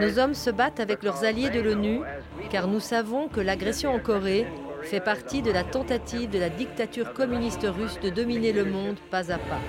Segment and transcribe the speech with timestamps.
[0.00, 2.00] Nos hommes se battent avec leurs alliés de l'ONU
[2.50, 4.48] car nous savons que l'agression en Corée
[4.82, 9.30] fait partie de la tentative de la dictature communiste russe de dominer le monde pas
[9.30, 9.60] à pas.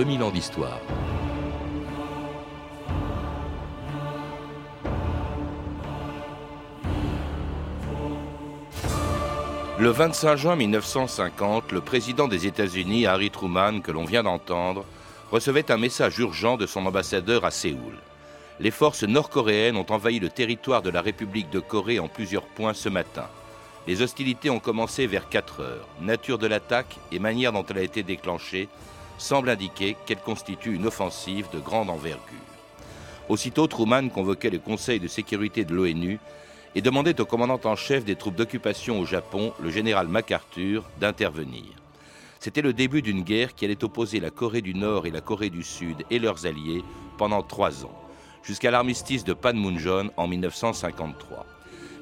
[0.00, 0.80] 2000 ans d'histoire.
[9.78, 14.86] Le 25 juin 1950, le président des États-Unis, Harry Truman, que l'on vient d'entendre,
[15.30, 17.98] recevait un message urgent de son ambassadeur à Séoul.
[18.58, 22.72] Les forces nord-coréennes ont envahi le territoire de la République de Corée en plusieurs points
[22.72, 23.26] ce matin.
[23.86, 25.88] Les hostilités ont commencé vers 4 heures.
[26.00, 28.70] Nature de l'attaque et manière dont elle a été déclenchée
[29.20, 32.38] semblent indiquer qu'elle constitue une offensive de grande envergure.
[33.28, 36.18] Aussitôt, Truman convoquait le Conseil de sécurité de l'ONU
[36.74, 41.64] et demandait au commandant en chef des troupes d'occupation au Japon, le général MacArthur, d'intervenir.
[42.38, 45.50] C'était le début d'une guerre qui allait opposer la Corée du Nord et la Corée
[45.50, 46.82] du Sud et leurs alliés
[47.18, 47.94] pendant trois ans,
[48.42, 51.44] jusqu'à l'armistice de Panmunjom en 1953.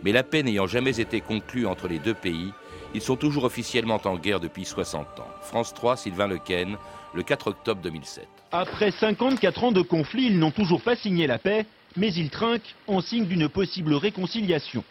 [0.05, 2.53] Mais la paix n'ayant jamais été conclue entre les deux pays,
[2.94, 5.28] ils sont toujours officiellement en guerre depuis 60 ans.
[5.42, 6.77] France 3, Sylvain Lequen,
[7.14, 8.27] le 4 octobre 2007.
[8.53, 11.66] Après 54 ans de conflit, ils n'ont toujours pas signé la paix
[11.97, 14.84] mais il trinque en signe d'une possible réconciliation.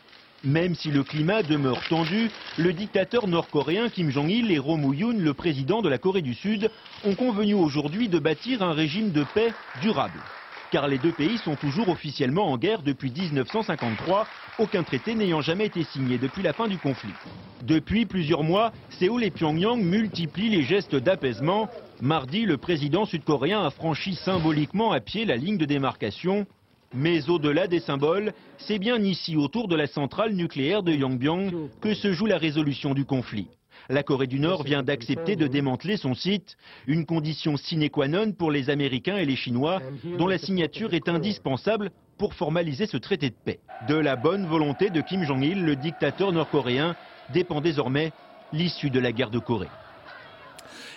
[0.44, 5.34] Même si le climat demeure tendu, le dictateur nord-coréen Kim Jong-il et Roh Moo-yoon, le
[5.34, 6.70] président de la Corée du Sud,
[7.06, 10.20] ont convenu aujourd'hui de bâtir un régime de paix durable.
[10.72, 14.28] Car les deux pays sont toujours officiellement en guerre depuis 1953,
[14.60, 17.14] aucun traité n'ayant jamais été signé depuis la fin du conflit.
[17.64, 21.70] Depuis plusieurs mois, Séoul et Pyongyang multiplient les gestes d'apaisement.
[22.02, 26.46] Mardi, le président sud-coréen a franchi symboliquement à pied la ligne de démarcation
[26.94, 31.94] mais au-delà des symboles, c'est bien ici, autour de la centrale nucléaire de Yongbyon, que
[31.94, 33.48] se joue la résolution du conflit.
[33.90, 38.34] La Corée du Nord vient d'accepter de démanteler son site, une condition sine qua non
[38.34, 39.82] pour les Américains et les Chinois,
[40.18, 43.60] dont la signature est indispensable pour formaliser ce traité de paix.
[43.88, 46.96] De la bonne volonté de Kim Jong-il, le dictateur nord-coréen,
[47.34, 48.12] dépend désormais
[48.52, 49.70] l'issue de la guerre de Corée.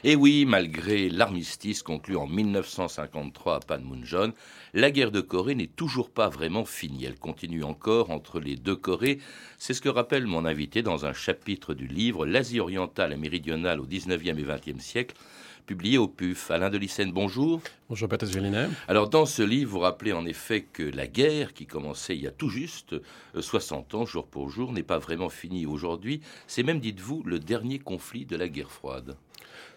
[0.03, 4.33] Et oui, malgré l'armistice conclu en 1953 à Panmunjom,
[4.72, 7.05] la guerre de Corée n'est toujours pas vraiment finie.
[7.05, 9.19] Elle continue encore entre les deux Corées.
[9.59, 13.78] C'est ce que rappelle mon invité dans un chapitre du livre L'Asie orientale et méridionale
[13.78, 15.16] au 19e et 20e siècle
[15.66, 16.50] publié au PUF.
[16.50, 16.81] Alain de
[17.12, 17.60] bonjour.
[17.89, 18.69] Bonjour Patrice Gélinet.
[18.89, 22.27] Alors dans ce livre, vous rappelez en effet que la guerre qui commençait il y
[22.27, 22.97] a tout juste
[23.39, 26.22] 60 euh, ans, jour pour jour, n'est pas vraiment finie aujourd'hui.
[26.47, 29.15] C'est même, dites-vous, le dernier conflit de la guerre froide.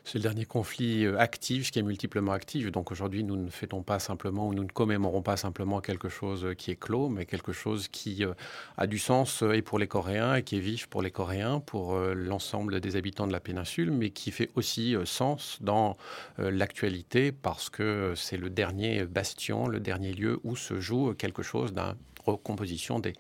[0.06, 2.70] C'est le dernier conflit euh, actif, qui est multiplement actif.
[2.72, 6.50] Donc aujourd'hui, nous ne fêtons pas simplement, ou nous ne commémorons pas simplement quelque chose
[6.58, 8.34] qui est clos, mais quelque chose qui euh,
[8.78, 11.96] a du sens et pour les Coréens et qui est vif pour les Coréens, pour
[11.96, 15.98] euh, l'ensemble des habitants de la péninsule, mais qui fait aussi sens dans
[16.38, 21.74] l'actualité parce que c'est le dernier bastion, le dernier lieu où se joue quelque chose
[21.74, 23.14] d'une recomposition des,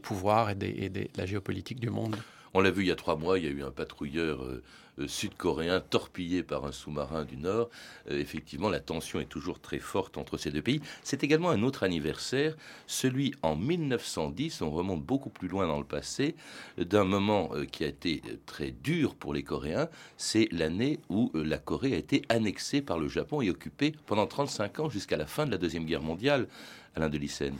[0.00, 2.16] pouvoirs et, de la géopolitique du monde.
[2.54, 4.62] On l'a vu il y a trois mois, il y a eu un patrouilleur euh,
[5.06, 7.70] sud-coréen torpillé par un sous-marin du Nord.
[8.10, 10.80] Euh, effectivement, la tension est toujours très forte entre ces deux pays.
[11.02, 12.56] C'est également un autre anniversaire,
[12.86, 16.34] celui en 1910, on remonte beaucoup plus loin dans le passé,
[16.78, 19.88] d'un moment euh, qui a été très dur pour les Coréens.
[20.16, 24.80] C'est l'année où la Corée a été annexée par le Japon et occupée pendant 35
[24.80, 26.48] ans jusqu'à la fin de la Deuxième Guerre mondiale.
[26.96, 27.56] Alain de Lycène.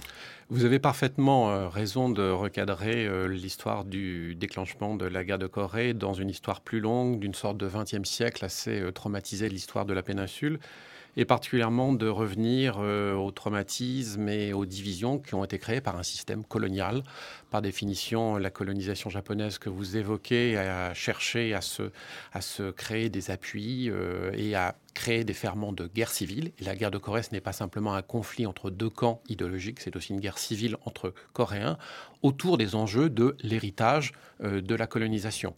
[0.51, 5.47] Vous avez parfaitement euh, raison de recadrer euh, l'histoire du déclenchement de la guerre de
[5.47, 9.55] Corée dans une histoire plus longue, d'une sorte de XXe siècle assez euh, traumatisé de
[9.55, 10.61] l'histoire de la péninsule
[11.17, 15.97] et particulièrement de revenir euh, aux traumatismes et aux divisions qui ont été créées par
[15.97, 17.03] un système colonial.
[17.51, 23.91] Par définition, la colonisation japonaise que vous évoquez a cherché à se, créer des appuis
[23.91, 26.53] euh, et à créer des ferments de guerre civile.
[26.61, 29.97] La guerre de Corée, ce n'est pas simplement un conflit entre deux camps idéologiques, c'est
[29.97, 31.79] aussi une guerre civile entre Coréens
[32.23, 34.13] autour des enjeux de l'héritage
[34.43, 35.55] euh, de la colonisation.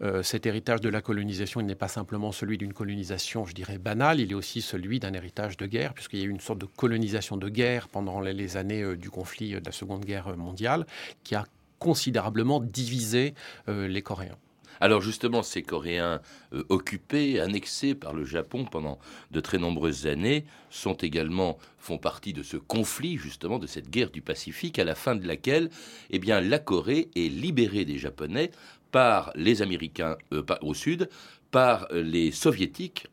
[0.00, 3.78] Euh, cet héritage de la colonisation, il n'est pas simplement celui d'une colonisation, je dirais,
[3.78, 6.60] banale, il est aussi celui d'un héritage de guerre, puisqu'il y a eu une sorte
[6.60, 10.36] de colonisation de guerre pendant les, années euh, du conflit euh, de la Seconde Guerre
[10.36, 10.86] mondiale,
[11.24, 11.44] qui a
[11.78, 13.34] considérablement divisé
[13.68, 14.36] les Coréens.
[14.80, 16.20] Alors justement, ces Coréens
[16.68, 18.98] occupés, annexés par le Japon pendant
[19.30, 24.10] de très nombreuses années, sont également font partie de ce conflit justement de cette guerre
[24.10, 25.70] du Pacifique à la fin de laquelle,
[26.10, 28.50] eh bien, la Corée est libérée des Japonais
[28.90, 31.08] par les Américains euh, au sud,
[31.50, 33.08] par les Soviétiques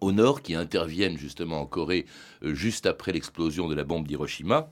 [0.00, 2.06] au nord qui interviennent justement en Corée
[2.42, 4.70] euh, juste après l'explosion de la bombe d'Hiroshima.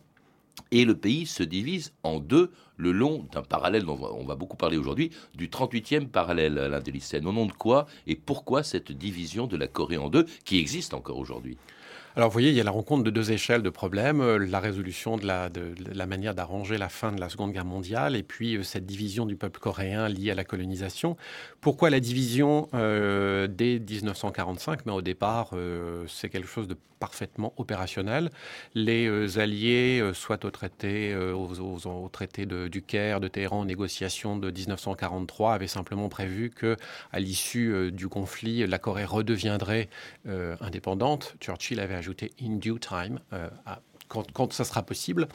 [0.73, 4.57] Et le pays se divise en deux le long d'un parallèle dont on va beaucoup
[4.57, 7.27] parler aujourd'hui, du 38e parallèle à l'Indelicène.
[7.27, 10.95] Au nom de quoi et pourquoi cette division de la Corée en deux qui existe
[10.95, 11.57] encore aujourd'hui?
[12.19, 14.59] Alors, vous voyez, il y a la rencontre de deux échelles de problèmes, euh, la
[14.59, 18.65] résolution de la, manière d'arranger la fin de la Seconde Guerre mondiale et puis euh,
[18.65, 21.17] cette division du peuple coréen liée à la colonisation.
[21.61, 25.51] Pourquoi la division euh, dès 1945 Mais au départ,
[26.09, 28.31] c'est quelque chose de parfaitement opérationnel.
[28.75, 34.51] Les alliés, soit au traité, au traité de, du Caire, de Téhéran, aux négociations de
[34.51, 36.77] 1943, avaient simplement prévu que,
[37.13, 39.89] à l'issue du conflit, la Corée redeviendrait
[40.61, 41.37] indépendante.
[41.41, 43.51] Churchill avait ajouter in due time euh,
[44.09, 45.29] quand, ça sera possible.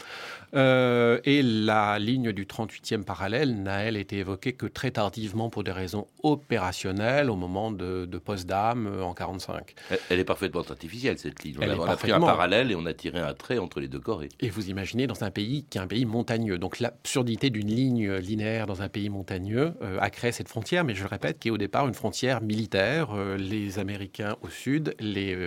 [0.56, 5.64] Euh, et la ligne du 38e parallèle n'a, elle, été évoquée que très tardivement pour
[5.64, 9.76] des raisons opérationnelles au moment de, de euh, en 45.
[10.10, 11.58] Elle, est parfaitement artificielle, cette ligne.
[11.62, 14.30] On, a, pris un parallèle et on a tiré un trait entre les deux Corées.
[14.40, 16.58] Et vous imaginez dans un pays qui est un pays montagneux.
[16.58, 21.04] Donc l'absurdité d'une ligne linéaire dans un pays montagneux a créé cette frontière, mais je
[21.04, 23.16] le répète, qui est au départ une frontière militaire.
[23.38, 25.38] les Américains au sud, les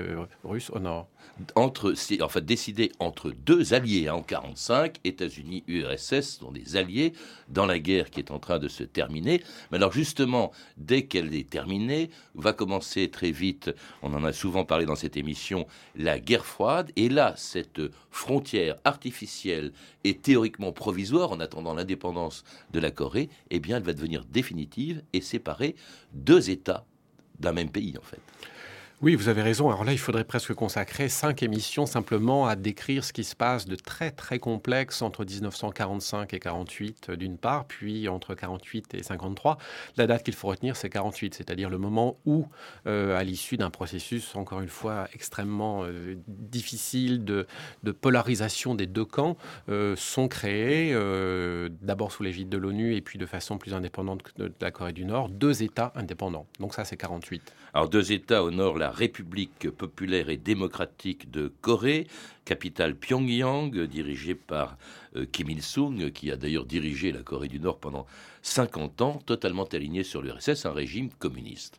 [0.45, 1.09] Russes au nord
[1.55, 7.15] entre, en fait, décidé entre deux alliés hein, en 45, États-Unis, URSS sont des alliés
[7.49, 9.43] dans la guerre qui est en train de se terminer.
[9.71, 14.67] Mais alors justement, dès qu'elle est terminée, va commencer très vite, on en a souvent
[14.67, 16.93] parlé dans cette émission, la guerre froide.
[16.97, 17.81] Et là, cette
[18.11, 19.73] frontière artificielle
[20.05, 25.03] et théoriquement provisoire en attendant l'indépendance de la Corée, eh bien, elle va devenir définitive
[25.15, 25.75] et séparer
[26.13, 26.85] deux États
[27.41, 28.21] d'un même pays en fait.
[29.03, 29.69] Oui, vous avez raison.
[29.69, 33.67] Alors là, il faudrait presque consacrer cinq émissions simplement à décrire ce qui se passe
[33.67, 39.03] de très très complexe entre 1945 et 48 euh, d'une part, puis entre 48 et
[39.03, 39.59] 53.
[39.99, 42.47] La date qu'il faut retenir, c'est 48, c'est-à-dire le moment où,
[42.87, 47.47] euh, à l'issue d'un processus, encore une fois, extrêmement euh, difficile de,
[48.01, 49.37] polarisation des deux camps,
[49.97, 50.95] sont créés,
[51.83, 54.93] d'abord sous l'égide de l'ONU et puis de façon plus indépendante que de la Corée
[54.93, 56.47] du Nord, deux États indépendants.
[56.61, 57.43] Donc ça, c'est 48.
[57.77, 62.07] Alors deux États au nord, la République populaire et démocratique de Corée,
[62.47, 64.79] capitale Pyongyang, dirigée par
[65.15, 68.07] euh, Kim Il-sung, qui a d'ailleurs dirigé la Corée du Nord pendant
[68.41, 71.79] 50 ans, totalement aligné sur l'URSS, un régime communiste.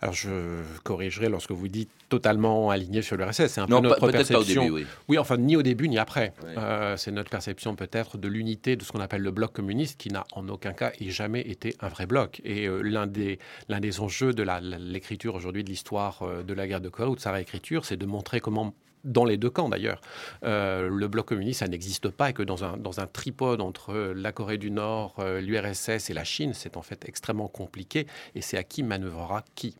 [0.00, 3.46] Alors je corrigerai lorsque vous dites totalement aligné sur l'URSS.
[3.48, 4.62] C'est un peu notre perception.
[4.62, 5.18] Au début, oui.
[5.18, 6.32] enfin ni au début ni après.
[6.44, 10.10] Euh, c'est notre perception peut-être de l'unité de ce qu'on appelle le bloc communiste, qui
[10.10, 12.40] n'a en aucun cas et jamais été un vrai bloc.
[12.44, 14.44] Et euh, l'un des l'un des enjeux de
[14.78, 17.96] l'écriture aujourd'hui de l'histoire euh, de la guerre de Corée ou de sa réécriture, c'est
[17.96, 18.74] de montrer comment
[19.04, 20.00] dans les deux camps d'ailleurs.
[20.42, 24.32] le bloc communiste, ça n'existe pas et que dans un, dans un tripode entre la
[24.32, 28.64] Corée du Nord, l'URSS et la Chine, c'est en fait extrêmement compliqué et c'est à
[28.64, 29.76] qui manœuvrera qui?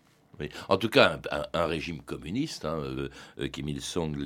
[0.68, 1.20] En tout cas,
[1.52, 3.08] un, régime communiste, hein, euh,
[3.40, 4.16] euh, Kim Il-sung,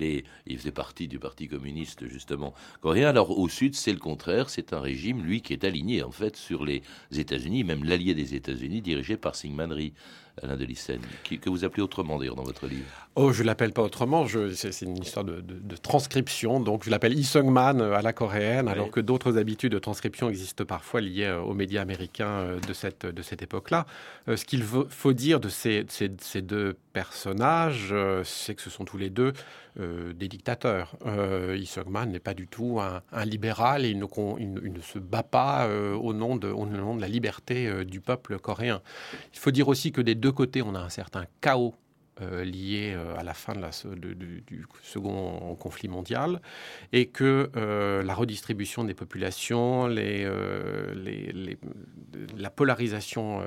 [0.46, 3.08] il faisait partie du Parti communiste justement coréen.
[3.08, 6.36] Alors au sud, c'est le contraire, c'est un régime, lui, qui est aligné en fait
[6.36, 6.82] sur les
[7.12, 9.94] États-Unis, même l'allié des États-Unis, dirigé par Syngman Rhee.
[10.42, 10.66] Alain de
[11.24, 12.86] qui, que vous appelez autrement d'ailleurs dans votre livre.
[13.16, 14.26] Oh, je l'appelle pas autrement.
[14.54, 15.42] C'est une histoire de,
[15.76, 16.58] transcription.
[16.58, 20.64] Donc, je l'appelle Isungman euh, à la coréenne, alors que d'autres habitudes de transcription existent
[20.64, 23.84] parfois liées euh, aux médias américains euh, de cette, de cette époque-là.
[24.26, 29.10] Ce qu'il faut dire de ces, ces, deux personnages, c'est que ce sont tous les
[29.10, 29.32] deux
[29.76, 30.96] des dictateurs.
[31.06, 31.56] Euh,
[32.06, 36.12] n'est pas du tout un, libéral et il ne, se bat pas de, au
[36.66, 38.82] nom de la liberté du peuple coréen.
[39.32, 41.74] Il faut dire aussi que des deux côtés, on a un certain chaos
[42.20, 46.42] euh, euh, à la fin du second conflit mondial
[46.92, 50.28] et que euh, la redistribution des populations, les,
[52.36, 53.42] la polarisation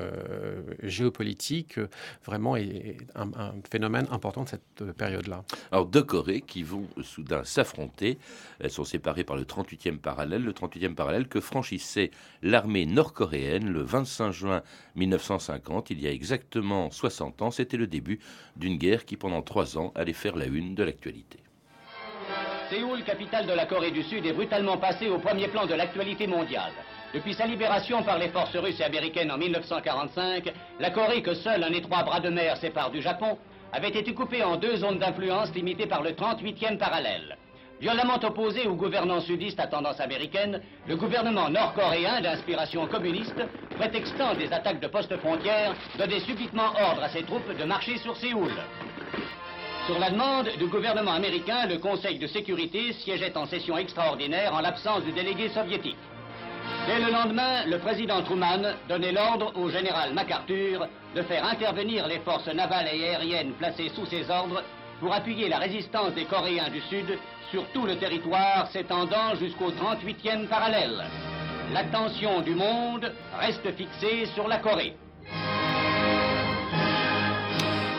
[0.82, 1.80] géopolitique
[2.26, 5.44] vraiment est un, phénomène important de cette période-là.
[5.72, 8.18] Alors deux Corées qui vont soudain s'affronter,
[8.60, 12.10] elles sont séparées par le 38e parallèle, le 38e parallèle que franchissait
[12.42, 14.64] l'armée nord-coréenne le 25 juin
[14.96, 18.20] 1950, il y a exactement 60 ans, c'était le début
[18.56, 21.40] d'une guerre qui pendant trois ans allait faire la une de l'actualité.
[22.70, 26.26] Séoul, capitale de la Corée du Sud, est brutalement passée au premier plan de l'actualité
[26.26, 26.72] mondiale.
[27.14, 31.64] Depuis sa libération par les forces russes et américaines en 1945, la Corée, que seul
[31.64, 33.38] un étroit bras de mer sépare du Japon,
[33.72, 37.38] avait été coupée en deux zones d'influence limitées par le 38e parallèle.
[37.82, 43.44] Violemment opposé au gouvernement sudiste à tendance américaine, le gouvernement nord-coréen d'inspiration communiste,
[43.76, 48.16] prétextant des attaques de postes frontières, donnait subitement ordre à ses troupes de marcher sur
[48.16, 48.52] Séoul.
[49.88, 54.62] Sur la demande du gouvernement américain, le Conseil de sécurité siégeait en session extraordinaire en
[54.62, 55.98] l'absence du délégué soviétique.
[56.88, 62.20] Dès le lendemain, le président Truman donnait l'ordre au général MacArthur de faire intervenir les
[62.20, 64.64] forces navales et aériennes placées sous ses ordres
[65.00, 67.18] pour appuyer la résistance des Coréens du Sud
[67.52, 71.04] sur tout le territoire s'étendant jusqu'au 38e parallèle.
[71.74, 74.96] L'attention du monde reste fixée sur la Corée.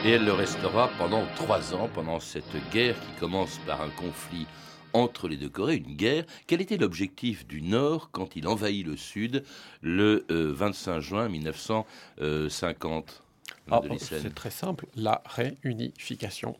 [0.05, 4.47] Et elle le restera pendant trois ans, pendant cette guerre qui commence par un conflit
[4.93, 6.25] entre les deux Corées, une guerre.
[6.47, 9.43] Quel était l'objectif du Nord quand il envahit le Sud
[9.83, 13.26] le 25 euh, juin 1950
[13.71, 16.57] ah, C'est très simple, la réunification.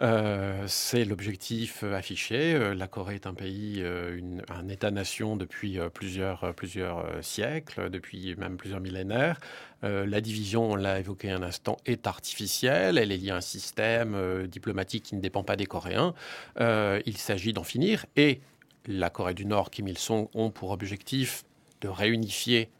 [0.00, 2.54] Euh, c'est l'objectif affiché.
[2.54, 8.56] Euh, la Corée est un pays, euh, un État-nation depuis plusieurs, plusieurs siècles, depuis même
[8.56, 9.40] plusieurs millénaires.
[9.82, 12.98] la division, on l'a évoqué un instant, est artificielle.
[12.98, 16.14] Elle est liée à un système diplomatique qui ne dépend pas des Coréens.
[16.58, 18.06] il s'agit d'en finir.
[18.16, 18.40] Et
[18.86, 21.44] la Corée du Nord, Kim Il-sung, ont pour objectif
[21.82, 22.70] de réunifier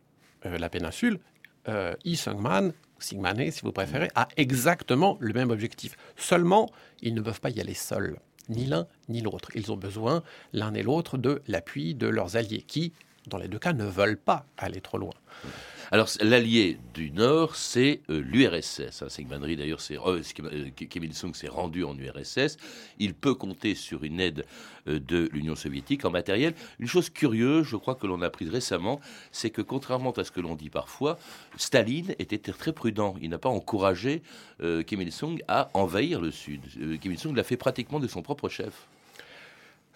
[0.44, 1.20] la péninsule.
[1.66, 2.72] Lee Sung-man
[3.04, 5.96] Sigmané, si vous préférez, a exactement le même objectif.
[6.16, 6.70] Seulement,
[7.02, 8.18] ils ne peuvent pas y aller seuls,
[8.48, 9.50] ni l'un ni l'autre.
[9.54, 10.22] Ils ont besoin,
[10.54, 12.94] l'un et l'autre, de l'appui de leurs alliés, qui,
[13.26, 15.14] dans les deux cas, ne veulent pas aller trop loin.
[15.90, 19.02] Alors, l'allié du Nord, c'est euh, l'URSS.
[19.02, 22.56] Hein, d'ailleurs, euh, euh, Kim Il-sung s'est rendu en URSS.
[22.98, 24.44] Il peut compter sur une aide
[24.86, 26.54] de l'Union soviétique en matériel.
[26.78, 29.00] Une chose curieuse, je crois que l'on a apprise récemment,
[29.30, 31.18] c'est que contrairement à ce que l'on dit parfois,
[31.56, 33.14] Staline était très prudent.
[33.22, 34.22] Il n'a pas encouragé
[34.86, 36.60] Kim Il-sung à envahir le Sud.
[37.00, 38.88] Kim Il-sung l'a fait pratiquement de son propre chef.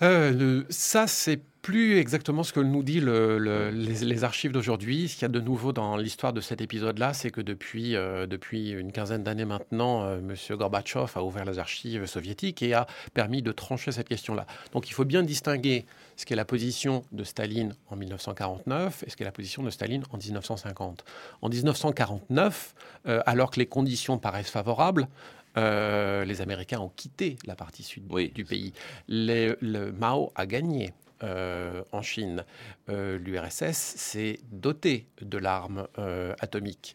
[0.02, 5.06] Euh, ça, c'est plus exactement ce que nous dit les, archives d'aujourd'hui.
[5.06, 8.26] Ce qu'il y a de nouveau dans l'histoire de cet épisode-là, c'est que depuis, euh,
[8.26, 10.56] depuis une quinzaine d'années maintenant, euh, M.
[10.56, 14.46] Gorbatchev a ouvert les archives soviétiques et a permis de trancher cette question-là.
[14.72, 15.84] Donc il faut bien distinguer
[16.16, 20.04] ce qu'est la position de Staline en 1949 et ce qu'est la position de Staline
[20.10, 21.04] en 1950.
[21.42, 22.74] En 1949,
[23.26, 25.06] alors que les conditions paraissent favorables,
[25.58, 28.72] euh, les Américains ont quitté la partie sud du pays.
[29.06, 30.94] le Mao a gagné.
[31.24, 32.44] Euh, en Chine.
[32.88, 35.86] Euh, L'URSS s'est doté de l'arme
[36.40, 36.94] atomique.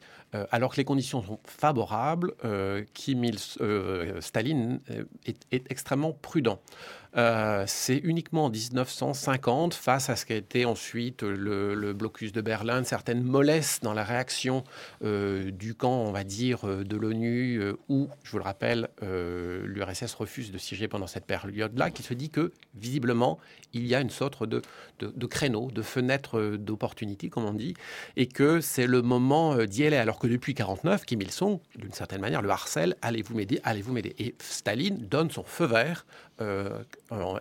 [0.51, 2.33] alors que les conditions sont favorables,
[2.93, 3.37] Kim Il,
[4.19, 4.79] Staline
[5.25, 6.59] est, extrêmement prudent.
[7.15, 12.41] Euh, c'est uniquement en 1950, face à ce qui a été ensuite le, blocus de
[12.41, 14.63] Berlin, certaines mollesses dans la réaction
[15.03, 20.13] euh, du camp, on va dire, euh, de l'ONU, où, je vous le rappelle, l'URSS
[20.15, 23.39] refuse de siéger pendant cette période-là, qui se dit que, visiblement,
[23.73, 24.61] il y a une sorte de,
[24.99, 27.75] de, créneau, de fenêtre d'opportunité, comme on dit,
[28.17, 29.97] et que c'est le moment d'y aller.
[29.97, 34.15] Alors que depuis 49, Kim Il-sung, d'une certaine manière, le harcèle, allez-vous m'aider, allez-vous m'aider.
[34.19, 36.05] Et Staline donne son feu vert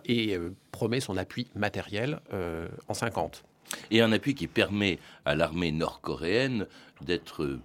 [0.05, 3.43] et euh, promet son appui matériel euh, en 50.
[3.91, 6.67] Et un appui qui permet à l'armée nord-coréenne
[7.01, 7.59] d'être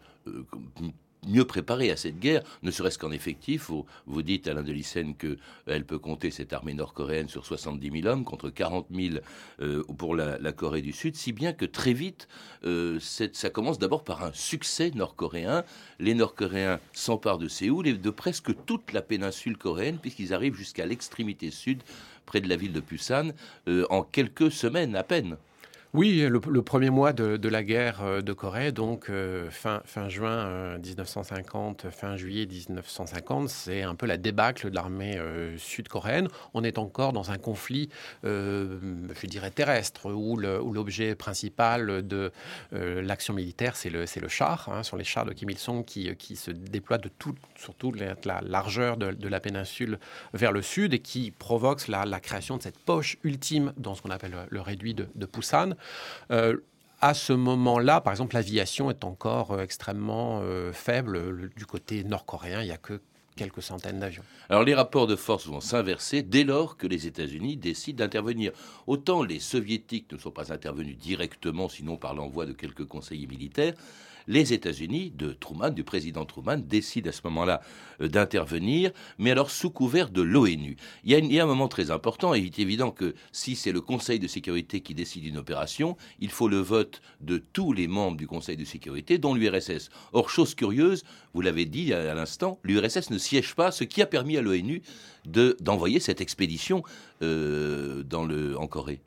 [1.28, 3.68] mieux préparée à cette guerre, ne serait-ce qu'en effectif.
[3.68, 8.06] Vous, vous dites, Alain de Lyssen, qu'elle peut compter cette armée nord-coréenne sur 70 000
[8.06, 9.16] hommes contre 40 000
[9.60, 12.26] euh, pour la, Corée du Sud, si bien que très vite,
[12.64, 15.64] euh, ça commence d'abord par un succès nord-coréen.
[16.00, 20.86] Les Nord-Coréens s'emparent de Séoul et de presque toute la péninsule coréenne, puisqu'ils arrivent jusqu'à
[20.86, 21.82] l'extrémité sud,
[22.26, 23.32] près de la ville de Pusan,
[23.68, 25.36] euh, en quelques semaines à peine.
[25.94, 29.80] Oui, le, premier mois de, la guerre euh, de Corée, donc euh, fin,
[30.10, 35.18] juin 1950, euh, fin juillet 1950, c'est un peu la débâcle de l'armée
[35.56, 36.28] sud-coréenne.
[36.52, 37.88] On est encore dans un conflit,
[38.22, 42.32] je dirais, terrestre, où l'objet principal de
[42.72, 46.98] l'action militaire, c'est le, char, hein, sur les chars de Kim Il-sung qui, se déploient
[46.98, 49.98] de tout, sur toute la, largeur de, la péninsule
[50.34, 54.10] vers le sud et qui provoque la, création de cette poche ultime dans ce qu'on
[54.10, 55.26] appelle le réduit de, de.
[56.30, 56.56] Euh,
[57.00, 61.50] à ce moment-là, par exemple, l'aviation est encore euh, extrêmement euh, faible.
[61.56, 63.00] du côté nord-coréen, il n'y a que
[63.36, 64.24] quelques centaines d'avions.
[64.48, 68.50] Alors les rapports de force vont s'inverser dès lors que les États-Unis décident d'intervenir.
[68.88, 73.74] Autant les soviétiques ne sont pas intervenus directement, sinon par l'envoi de quelques conseillers militaires,
[74.28, 77.60] les États-Unis de Truman, du président Truman, décident à ce moment-là
[78.00, 80.76] euh, d'intervenir, mais alors sous couvert de l'ONU.
[81.02, 83.80] Il, y a un moment très important, et il est évident que si c'est le
[83.80, 88.16] Conseil de sécurité qui décide d'une opération, il faut le vote de tous les membres
[88.16, 89.88] du Conseil de sécurité, dont l'URSS.
[90.12, 94.06] Or, chose curieuse, vous l'avez dit à l'instant, l'URSS ne siège pas, ce qui a
[94.06, 94.82] permis à l'ONU
[95.24, 96.82] d'envoyer cette expédition
[97.22, 98.04] euh,
[98.56, 99.00] en Corée.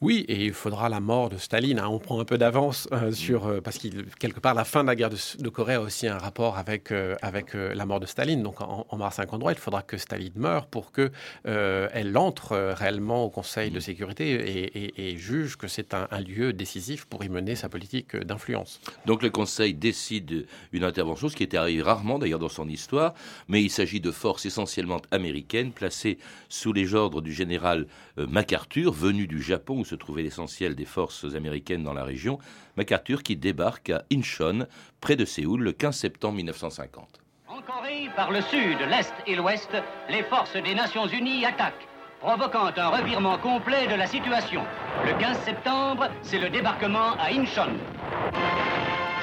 [0.00, 1.78] Oui, et il faudra la mort de Staline.
[1.78, 1.88] Hein.
[1.88, 4.88] On prend un peu d'avance euh, sur euh, parce qu'il quelque part la fin de
[4.88, 8.42] la guerre de, Corée a aussi un rapport avec euh, avec la mort de Staline.
[8.42, 11.12] Donc en, mars 53, il faudra que Staline meure pour que
[11.44, 17.24] elle entre réellement au Conseil de sécurité et, juge que c'est un, lieu décisif pour
[17.24, 18.80] y mener sa politique d'influence.
[19.06, 23.14] Donc le Conseil décide une intervention, ce qui était arrivé rarement d'ailleurs dans son histoire,
[23.48, 27.86] mais il s'agit de forces essentiellement américaines placées sous les ordres du général
[28.16, 32.38] MacArthur, venu du Japon se trouvait l'essentiel des forces américaines dans la région,
[32.76, 34.66] MacArthur qui débarque à Incheon,
[35.00, 37.20] près de Séoul, le 15 septembre 1950.
[37.48, 39.70] En Corée, par le sud, l'est et l'ouest,
[40.08, 41.86] les forces des Nations Unies attaquent,
[42.20, 44.62] provoquant un revirement complet de la situation.
[45.04, 47.74] Le 15 septembre, c'est le débarquement à Incheon.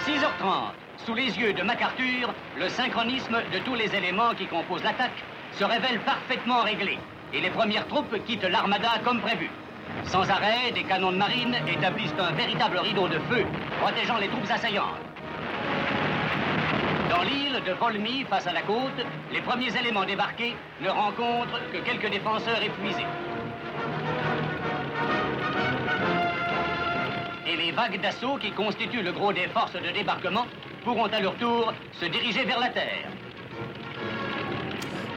[0.06, 0.72] 6h30,
[1.06, 5.64] sous les yeux de MacArthur, le synchronisme de tous les éléments qui composent l'attaque se
[5.64, 6.98] révèle parfaitement réglé
[7.34, 9.50] et les premières troupes quittent l'armada comme prévu.
[10.06, 13.46] Sans arrêt, des canons de marine établissent un véritable rideau de feu
[13.82, 14.98] protégeant les troupes assaillantes.
[17.10, 21.78] Dans l'île de Volmy, face à la côte, les premiers éléments débarqués ne rencontrent que
[21.78, 23.06] quelques défenseurs épuisés.
[27.48, 30.46] Et les vagues d'assaut qui constituent le gros des forces de débarquement
[30.84, 33.08] pourront à leur tour se diriger vers la terre.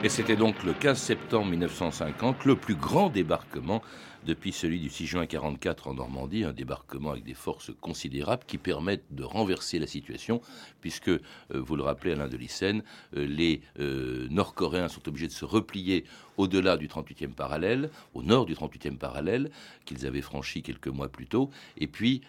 [0.04, 3.80] Et c'était donc le 15 septembre 1950, le plus grand débarquement
[4.24, 8.58] depuis celui du 6 juin 44 en Normandie, un débarquement avec des forces considérables qui
[8.58, 10.40] permettent de renverser la situation,
[10.80, 11.20] puisque, euh,
[11.52, 12.82] vous le rappelez Alain de Lycène,
[13.16, 16.04] euh, les euh, Nord-Coréens sont obligés de se replier
[16.36, 19.50] au-delà du 38e parallèle, au nord du 38e parallèle,
[19.84, 22.22] qu'ils avaient franchi quelques mois plus tôt, et puis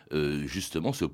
[0.46, 1.06] justement se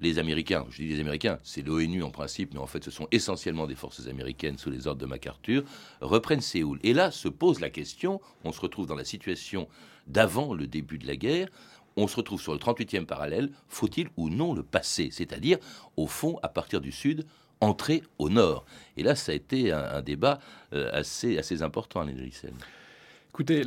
[0.00, 3.06] les Américains, je dis les Américains, c'est l'ONU en principe, mais en fait ce sont
[3.12, 5.62] essentiellement des forces américaines sous les ordres de MacArthur,
[6.00, 6.78] reprennent Séoul.
[6.82, 9.68] Et là se pose la question, on se retrouve dans la situation
[10.06, 11.48] d'avant le début de la guerre,
[11.96, 15.10] on se retrouve sur le 38e parallèle, faut-il ou non le passer?
[15.12, 15.58] C'est-à-dire,
[15.96, 17.26] au fond, à partir du sud,
[17.60, 18.64] entrer au nord.
[18.96, 20.38] Et là, ça a été un, débat
[20.72, 22.14] euh, assez, assez important, Alain
[23.28, 23.62] Écoutez,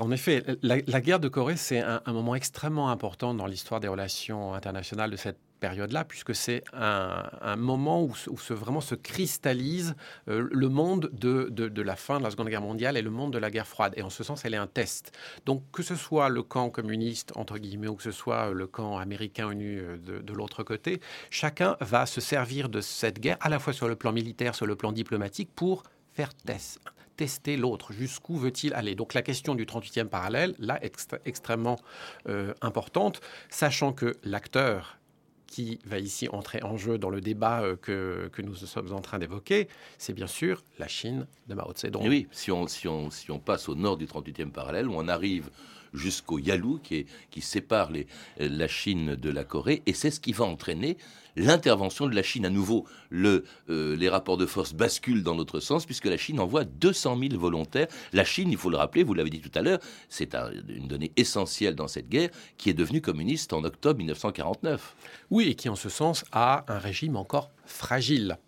[0.00, 4.52] en effet, la, guerre de Corée, c'est un, moment extrêmement important dans l'histoire des relations
[4.52, 8.12] internationales de cette période-là, puisque c'est un, moment où,
[8.50, 9.94] vraiment se cristallise
[10.28, 13.38] euh, le monde de, la fin de la Seconde Guerre mondiale et le monde de
[13.38, 13.94] la guerre froide.
[13.96, 15.12] Et en ce sens, elle est un test.
[15.46, 18.98] Donc, que ce soit le camp communiste, entre guillemets, ou que ce soit le camp
[18.98, 23.48] américain uni euh, de, de l'autre côté, chacun va se servir de cette guerre, à
[23.48, 26.78] la fois sur le plan militaire, sur le plan diplomatique, pour faire test
[27.16, 28.94] tester l'autre Jusqu'où veut-il aller?
[28.94, 31.78] Donc la question du 38e parallèle, là, est extrêmement
[32.28, 34.98] euh, importante, sachant que l'acteur
[35.54, 39.00] qui va ici entrer en jeu dans le débat euh, que, que, nous sommes en
[39.00, 42.08] train d'évoquer, c'est bien sûr la Chine de Mao Zedong.
[42.08, 45.06] oui, si on, si, on, si on passe au nord du 38e parallèle, où on
[45.06, 45.50] arrive
[45.92, 47.06] jusqu'au Yalu, qui,
[47.40, 47.92] sépare
[48.36, 50.96] la Chine de la Corée, et c'est ce qui va entraîner
[51.36, 52.46] l'intervention de la Chine.
[52.46, 56.64] À nouveau, euh, les rapports de force basculent dans notre sens, puisque la Chine envoie
[56.64, 57.88] 200 000 volontaires.
[58.12, 60.34] La Chine, il faut le rappeler, vous l'avez dit tout à l'heure, c'est
[60.68, 64.96] une donnée essentielle dans cette guerre, qui est devenue communiste en octobre 1949.
[65.30, 68.38] Oui, et qui en ce sens a un régime encore fragile.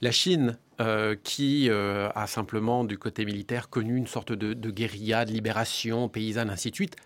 [0.00, 4.70] La Chine, euh, qui euh, a simplement du côté militaire connu une sorte de, de,
[4.70, 6.96] guérilla, de libération paysanne, ainsi de suite,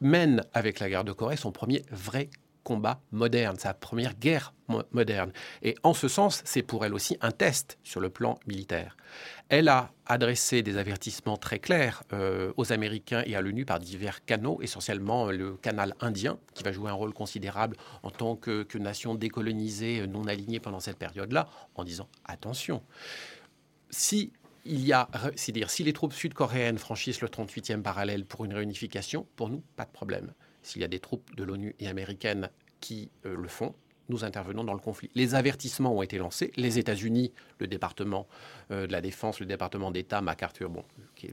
[0.00, 2.28] mène avec la guerre de Corée son premier vrai
[2.66, 4.52] combat moderne, sa première guerre
[4.90, 5.30] moderne.
[5.62, 8.96] Et en ce sens, c'est pour elle aussi un test sur le plan militaire.
[9.48, 14.24] Elle a adressé des avertissements très clairs euh, aux Américains et à l'ONU par divers
[14.24, 19.14] canaux, essentiellement le canal indien, qui va jouer un rôle considérable en tant que, nation
[19.14, 22.82] décolonisée, non alignée pendant cette période-là, en disant attention.
[23.90, 24.32] Si
[24.64, 29.24] il y a, c'est-à-dire si les troupes sud-coréennes franchissent le 38e parallèle pour une réunification,
[29.36, 30.32] pour nous, pas de problème.
[30.66, 32.50] S'il y a des troupes de l'ONU et américaines
[32.80, 33.72] qui euh, le font,
[34.08, 35.10] nous intervenons dans le conflit.
[35.14, 36.52] Les avertissements ont été lancés.
[36.56, 38.26] Les États-Unis, le département
[38.70, 40.84] euh, de la Défense, le département d'État, MacArthur, bon,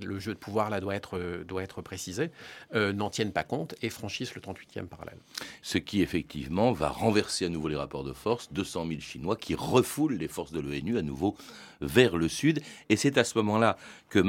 [0.01, 2.31] le jeu de pouvoir là doit être, euh, doit être précisé,
[2.73, 5.17] n'en tiennent pas compte et franchissent le 38e parallèle.
[5.61, 8.51] Ce qui, effectivement, va renverser à nouveau les rapports de force.
[8.51, 11.35] 200 000 Chinois qui refoulent les forces de l'ONU à nouveau
[11.81, 12.61] vers le sud.
[12.89, 13.77] Et c'est à ce moment-là
[14.09, 14.19] que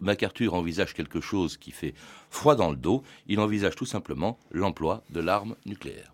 [0.00, 1.94] MacArthur envisage quelque chose qui fait
[2.30, 3.02] froid dans le dos.
[3.26, 6.11] Il envisage tout simplement l'emploi de l'arme nucléaire.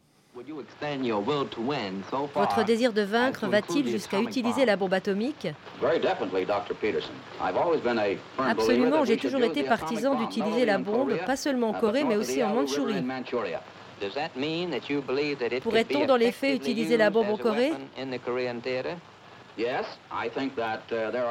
[2.35, 5.49] Votre désir de vaincre va-t-il jusqu'à utiliser la bombe atomique?
[8.39, 12.55] Absolument, j'ai toujours été partisan d'utiliser la bombe, pas seulement en Corée, mais aussi en
[12.55, 13.03] Mandchourie.
[15.63, 17.73] Pourrait-on dans les faits utiliser la bombe en Corée?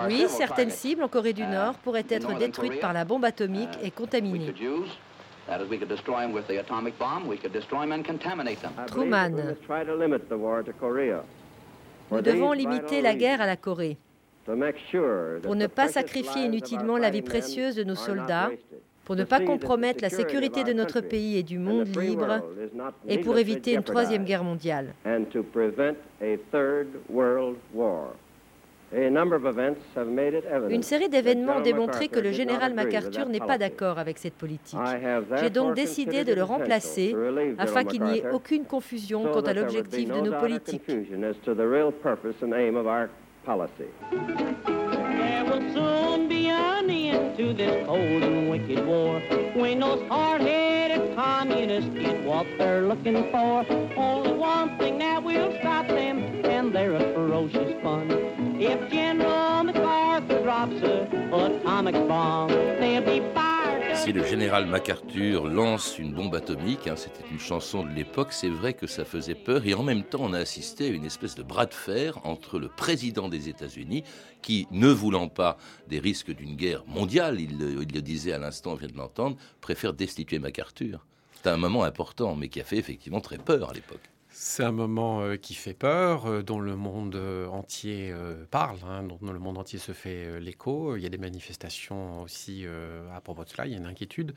[0.08, 3.78] Oui, certaines cibles en Corée du uh, Nord pourraient être détruites par la bombe atomique
[3.82, 4.54] uh, et contaminées.
[8.88, 9.56] Truman.
[12.12, 13.98] Nous devons limiter la guerre à la Corée.
[15.44, 18.50] pour ne pas sacrifier inutilement la vie précieuse de nos soldats,
[19.04, 22.42] pour ne pas compromettre la sécurité de notre pays et du monde libre,
[23.08, 24.94] et pour éviter une troisième guerre mondiale.
[28.94, 34.80] Une série d'événements ont démontré que le général MacArthur n'est pas d'accord avec cette politique.
[35.42, 37.16] J'ai donc décidé de le remplacer
[37.58, 40.84] afin qu'il n'y ait aucune confusion quant à l'objectif de nos politiques.
[46.90, 49.20] into this cold and wicked war.
[49.56, 53.66] When those hard-headed communists get what they're looking for,
[53.98, 58.12] only one thing that will stop them, and they're a ferocious fun.
[58.60, 63.20] If General MacArthur drops a atomic bomb, they'll be
[64.14, 68.74] Le général MacArthur lance une bombe atomique, hein, c'était une chanson de l'époque, c'est vrai
[68.74, 71.44] que ça faisait peur et en même temps on a assisté à une espèce de
[71.44, 74.04] bras de fer entre le président des États-Unis,
[74.42, 75.58] qui, ne voulant pas
[75.90, 78.98] des risques d'une guerre mondiale, il le, il le disait à l'instant, on vient de
[78.98, 81.06] l'entendre, préfère destituer MacArthur.
[81.34, 84.10] C'est un moment important, mais qui a fait effectivement très peur à l'époque.
[84.40, 88.14] C'est un moment euh, qui fait peur, euh, dont le monde euh, entier
[88.52, 90.96] parle, hein, dont le monde entier se fait l'écho.
[90.96, 92.66] Il y a des manifestations aussi
[93.14, 94.36] à propos de cela, il y a une inquiétude.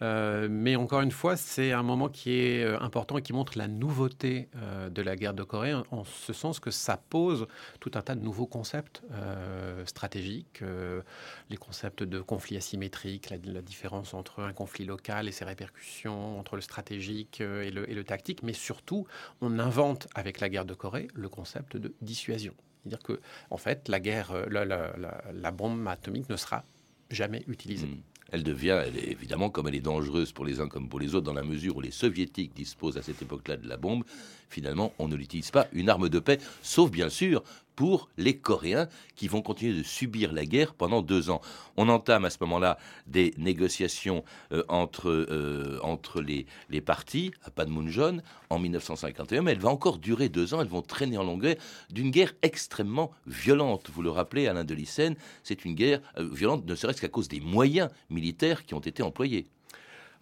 [0.00, 4.48] mais encore une fois, c'est un moment qui est important et qui montre la nouveauté
[4.90, 7.46] de la guerre de Corée, en ce sens que ça pose
[7.80, 9.02] tout un tas de nouveaux concepts
[9.84, 10.62] stratégiques,
[11.50, 16.56] les concepts de conflit asymétrique, la, différence entre un conflit local et ses répercussions, entre
[16.56, 19.06] le stratégique et le, et le tactique, mais surtout,
[19.42, 22.54] on invente avec la guerre de Corée le concept de dissuasion.
[22.82, 26.64] C'est-à-dire que, en fait, la guerre, euh, la, bombe atomique ne sera
[27.10, 27.86] jamais utilisée.
[27.86, 28.02] Hmm.
[28.30, 31.34] Elle devient, évidemment, comme elle est dangereuse pour les uns comme pour les autres, dans
[31.34, 34.04] la mesure où les soviétiques disposent à cette époque-là de la bombe,
[34.52, 37.42] finalement, on ne l'utilise pas une arme de paix, sauf bien sûr
[37.76, 41.40] pour les Coréens qui vont continuer de subir la guerre pendant deux ans.
[41.76, 47.50] On entame à ce moment-là des négociations euh, entre, euh, entre les, les partis à
[47.50, 51.56] Panmunjom en 1951, mais elle va encore durer deux ans, elles vont traîner en longueur
[51.90, 53.90] d'une guerre extrêmement violente.
[53.92, 57.28] Vous le rappelez, Alain de Lyssen, c'est une guerre euh, violente ne serait-ce qu'à cause
[57.28, 59.46] des moyens militaires qui ont été employés.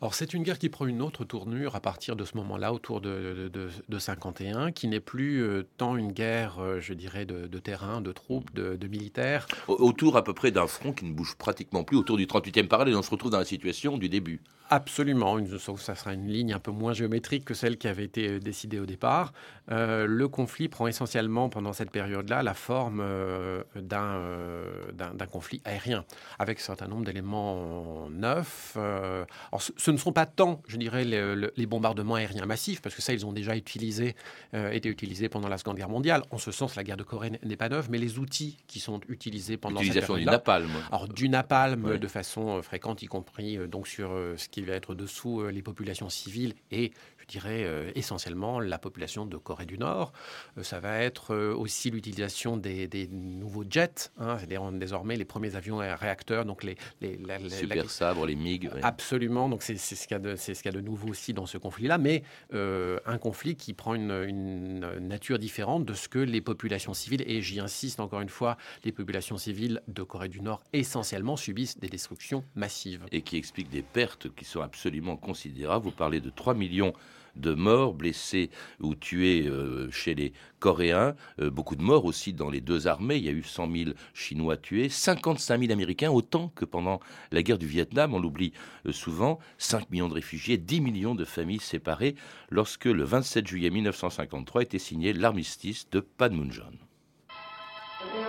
[0.03, 3.03] Alors c'est une guerre qui prend une autre tournure à partir de ce moment-là, autour
[3.03, 8.01] de, de, 51, qui n'est plus euh, tant une guerre, euh, je dirais, de, terrain,
[8.01, 9.47] de troupes, de, militaires.
[9.69, 12.97] Autour à peu près d'un front qui ne bouge pratiquement plus, autour du 38e parallèle,
[12.97, 14.41] on se retrouve dans la situation du début.
[14.73, 18.29] Absolument, une, ça sera une ligne un peu moins géométrique que celle qui avait été
[18.29, 19.33] euh, décidée au départ.
[19.73, 26.05] Euh, le conflit prend essentiellement pendant cette période-là la forme euh, d'un conflit aérien,
[26.39, 28.77] avec un certain nombre d'éléments neufs.
[28.77, 33.13] alors ce, ne sont pas tant, je dirais, les, bombardements aériens massifs, parce que ça,
[33.13, 34.17] ils ont déjà utilisé,
[34.53, 36.23] été utilisés pendant la Seconde Guerre mondiale.
[36.31, 39.01] En ce sens, la guerre de Corée n'est pas neuve, mais les outils qui sont
[39.09, 40.19] utilisés pendant cette période-là...
[40.19, 40.71] du napalm.
[40.91, 45.41] Alors du napalm de façon fréquente, y compris donc sur ce qui va être dessous
[45.41, 46.93] euh, les populations civiles et
[47.31, 50.13] dirais euh, essentiellement la population de Corée du Nord.
[50.59, 55.57] Euh, ça va être euh, aussi l'utilisation des, nouveaux jets, hein, c'est-à-dire désormais les premiers
[55.57, 58.71] avions réacteurs, donc les, les super sabres, les MiG.
[58.83, 61.99] Absolument, donc c'est ce qu'il y a de y a nouveau aussi dans ce conflit-là,
[61.99, 67.23] mais un conflit qui prend une, une, nature différente de ce que les populations civiles
[67.27, 71.79] et j'y insiste encore une fois, les populations civiles de Corée du Nord essentiellement subissent
[71.79, 75.85] des destructions massives et qui expliquent des pertes qui sont absolument considérables.
[75.85, 76.93] Vous parlez de 3 millions
[77.37, 82.51] de morts, blessés ou tués euh, chez les Coréens, euh, beaucoup de morts aussi dans
[82.51, 83.17] les deux armées.
[83.17, 87.01] Il y a eu 100 000 Chinois tués, 55 000 Américains, autant que pendant
[87.33, 88.15] la guerre du Vietnam.
[88.15, 88.53] On l'oublie
[88.87, 89.39] euh, souvent.
[89.59, 92.15] 5 millions de réfugiés, 10 millions de familles séparées
[92.51, 96.77] lorsque le 27 juillet 1953 était signé l'armistice de Panmunjom.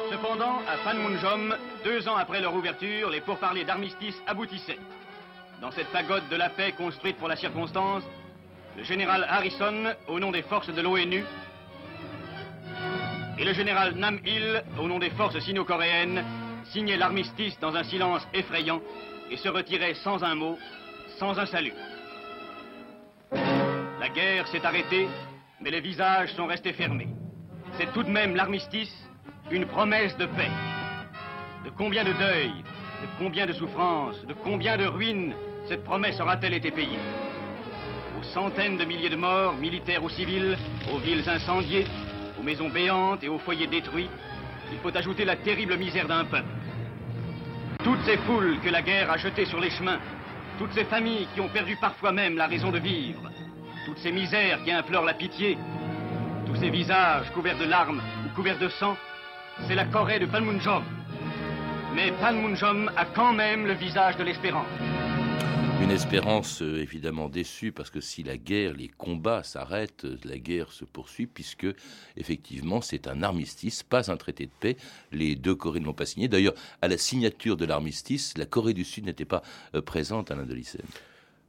[0.09, 4.79] Cependant, à Panmunjom, deux ans après leur ouverture, les pourparlers d'armistice aboutissaient.
[5.61, 8.03] Dans cette pagode de la paix construite pour la circonstance,
[8.77, 11.23] le général Harrison au nom des forces de l'ONU
[13.37, 16.23] et le général Nam Il au nom des forces sino-coréennes
[16.65, 18.81] signaient l'armistice dans un silence effrayant
[19.29, 20.57] et se retiraient sans un mot,
[21.17, 21.73] sans un salut.
[23.31, 25.07] La guerre s'est arrêtée,
[25.59, 27.09] mais les visages sont restés fermés.
[27.77, 28.93] C'est tout de même l'armistice,
[29.49, 30.51] une promesse de paix.
[31.65, 32.63] De combien de deuils,
[33.01, 35.33] de combien de souffrances, de combien de ruines
[35.67, 36.99] cette promesse aura-t-elle été payée?
[38.25, 40.57] Centaines de milliers de morts, militaires ou civils,
[40.93, 41.85] aux villes incendiées,
[42.39, 44.09] aux maisons béantes et aux foyers détruits,
[44.71, 46.49] il faut ajouter la terrible misère d'un peuple.
[47.83, 49.99] Toutes ces foules que la guerre a jetées sur les chemins,
[50.57, 53.29] toutes ces familles qui ont perdu parfois même la raison de vivre,
[53.85, 55.57] toutes ces misères qui implorent la pitié,
[56.45, 58.95] tous ces visages couverts de larmes ou couverts de sang,
[59.67, 60.83] c'est la Corée de Panmunjom.
[61.95, 64.67] Mais Panmunjom a quand même le visage de l'espérance.
[65.81, 70.71] Une espérance euh, évidemment déçue parce que si la guerre, les combats s'arrêtent, la guerre
[70.71, 71.65] se poursuit puisque
[72.15, 74.77] effectivement c'est un armistice, pas un traité de paix.
[75.11, 76.27] Les deux Corées ne l'ont pas signé.
[76.27, 79.41] D'ailleurs, à la signature de l'armistice, la Corée du Sud n'était pas
[79.73, 80.85] euh, présente à l'Indolycène.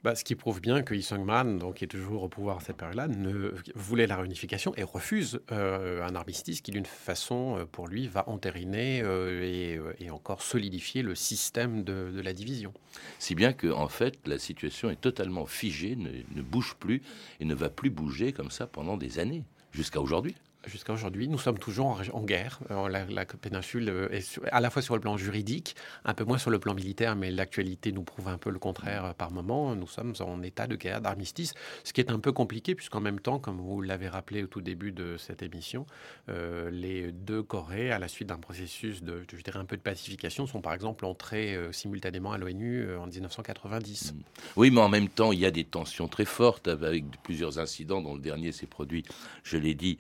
[0.03, 2.61] Bah, ce qui prouve bien que Lee Sung-man, donc, qui est toujours au pouvoir à
[2.61, 7.67] cette période-là, ne voulait la réunification et refuse euh, un armistice qui, d'une façon, euh,
[7.67, 12.75] pour lui, va entériner euh, et, encore solidifier le système de, la division.
[13.21, 17.01] Si bien que, en fait, la situation est totalement figée, ne bouge plus
[17.39, 20.35] et ne va plus bouger comme ça pendant des années, jusqu'à aujourd'hui
[20.67, 22.61] jusqu'à aujourd'hui, nous sommes toujours en, guerre.
[22.71, 26.39] Euh, la, péninsule euh, est à la fois sur le plan juridique, un peu moins
[26.39, 29.75] sur le plan militaire, mais l'actualité nous prouve un peu le contraire euh, par moment.
[29.75, 33.21] Nous sommes en état de guerre, d'armistice, ce qui est un peu compliqué, puisqu'en même
[33.21, 35.87] temps, comme vous l'avez rappelé au tout début de cette émission,
[36.29, 40.47] les deux Corées, à la suite d'un processus de, je dirais, un peu de pacification,
[40.47, 44.15] sont par exemple entrés simultanément à l'ONU en 1990.
[44.15, 44.23] Mm.
[44.57, 48.01] Oui, mais en même temps, il y a des tensions très fortes avec plusieurs incidents,
[48.01, 49.05] dont le dernier s'est produit,
[49.43, 49.99] je l'ai dit,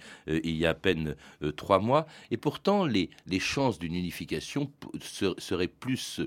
[0.52, 2.06] il y a à peine euh, trois mois.
[2.30, 4.70] Et pourtant, les, chances d'une unification
[5.38, 6.20] seraient plus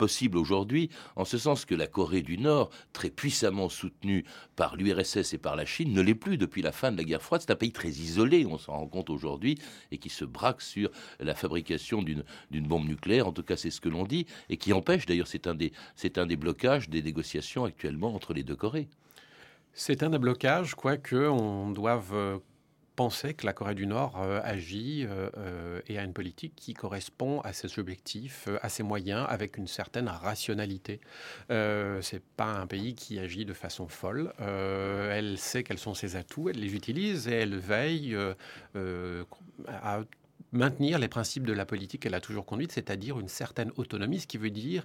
[0.00, 4.24] possibles aujourd'hui, en ce sens que la Corée du Nord, très puissamment soutenue
[4.56, 7.20] par l'URSS et par la Chine, ne l'est plus depuis la fin de la guerre
[7.20, 7.42] froide.
[7.42, 9.58] C'est un pays très isolé, on s'en rend compte aujourd'hui,
[9.90, 13.82] et qui se braque sur la fabrication d'une bombe nucléaire, en tout cas c'est ce
[13.82, 15.70] que l'on dit, et qui empêche, d'ailleurs c'est un, des,
[16.16, 18.88] un des blocages des négociations actuellement entre les deux Corées.
[19.74, 22.38] C'est un des blocages, quoique on doive euh,
[23.00, 26.74] penser que la Corée du Nord euh, agit euh, euh, et a une politique qui
[26.74, 31.00] correspond à ses objectifs, à ses moyens, avec une certaine rationalité.
[31.48, 34.34] c'est pas un pays qui agit de façon folle.
[34.38, 38.14] elle sait quels sont ses atouts, elle les utilise et elle veille
[39.66, 40.00] à
[40.52, 44.26] maintenir les principes de la politique qu'elle a toujours conduite, c'est-à-dire une certaine autonomie, ce
[44.26, 44.84] qui veut dire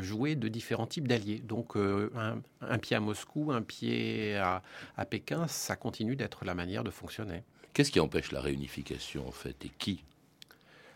[0.00, 1.40] jouer de différents types d'alliés.
[1.44, 6.90] Donc un, pied à Moscou, un pied à Pékin, ça continue d'être la manière de
[6.90, 7.42] fonctionner.
[7.74, 10.04] Qu'est-ce qui empêche la réunification en fait et qui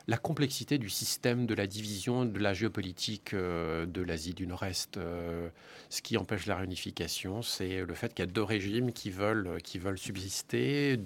[0.09, 4.99] la complexité du système de la division de la géopolitique euh, de l'Asie du Nord-Est.
[4.99, 5.49] Euh,
[5.91, 9.59] ce qui empêche la réunification, c'est le fait qu'il y a deux régimes qui veulent,
[9.63, 10.97] qui veulent subsister,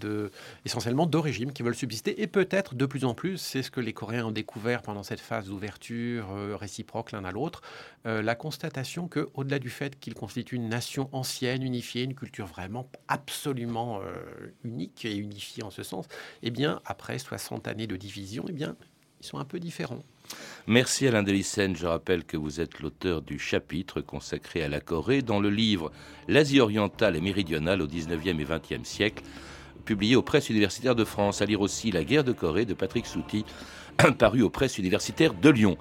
[0.65, 3.81] essentiellement deux régimes qui veulent subsister, et peut-être de plus en plus, c'est ce que
[3.81, 7.63] les Coréens ont découvert pendant cette phase d'ouverture euh, réciproque l'un à l'autre,
[8.05, 12.89] la constatation que, au-delà du fait qu'ils constituent une nation ancienne, unifiée, une culture vraiment
[13.09, 14.01] absolument
[14.65, 16.07] unique et unifiée en ce sens,
[16.43, 18.75] eh bien, après 60 années de division, eh bien,
[19.21, 20.03] ils sont un peu différents.
[20.67, 21.77] Merci Alain Delicène.
[21.77, 25.91] Je rappelle que vous êtes l'auteur du chapitre consacré à la Corée dans le livre
[26.29, 29.25] L'Asie orientale et méridionale au 19e et 20e siècle,
[29.85, 31.43] publié aux presses universitaires de France.
[31.43, 33.45] À lire aussi La guerre de Corée de Patrick Souti,
[34.19, 35.77] paru aux presses universitaires de Lyon.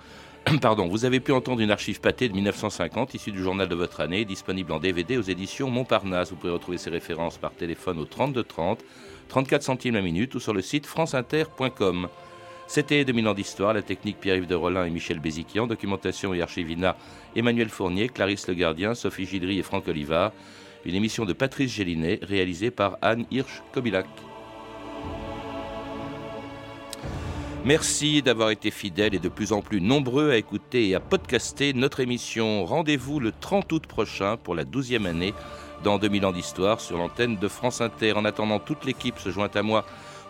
[0.61, 3.99] Pardon, vous avez pu entendre une archive pâtée de 1950 issue du journal de votre
[3.99, 6.31] année, disponible en DVD aux éditions Montparnasse.
[6.31, 8.79] Vous pouvez retrouver ces références par téléphone au 32 30,
[9.27, 12.07] 34 centimes la minute ou sur le site franceinter.com.
[12.69, 16.95] C'était 2000 ans d'histoire, la technique Pierre-Yves de Rollin et Michel Béziquian, documentation et archivina
[17.35, 20.33] Emmanuel Fournier, Clarisse Le Gardien, Sophie Gidry et Franck Olivard.
[20.85, 24.05] Une émission de Patrice Gélinet réalisée par Anne Hirsch-Kobilac.
[27.65, 31.73] Merci d'avoir été fidèles et de plus en plus nombreux à écouter et à podcaster
[31.73, 32.65] notre émission.
[32.65, 35.33] Rendez-vous le 30 août prochain pour la 12e année
[35.83, 38.13] dans 2000 ans d'histoire sur l'antenne de France Inter.
[38.13, 39.85] En attendant, toute l'équipe se joint à moi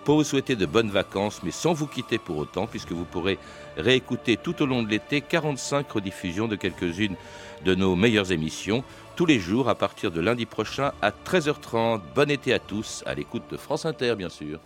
[0.10, 3.38] pour vous souhaiter de bonnes vacances, mais sans vous quitter pour autant, puisque vous pourrez
[3.78, 7.16] réécouter tout au long de l'été 45 rediffusions de quelques-unes
[7.64, 8.84] de nos meilleures émissions,
[9.16, 12.02] tous les jours à partir de lundi prochain à 13h30.
[12.16, 14.60] Bon été à tous, à l'écoute de France Inter bien sûr.